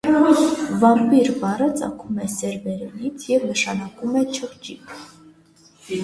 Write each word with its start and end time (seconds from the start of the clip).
«Վամպիր» 0.83 1.27
բառը 1.41 1.67
ծագում 1.81 2.17
է 2.27 2.29
սերբերենից 2.35 3.25
և 3.33 3.45
նշանակում 3.49 4.17
է 4.23 4.23
չղջիկ։ 4.39 4.95